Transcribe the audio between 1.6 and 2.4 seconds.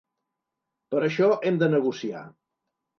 de negociar.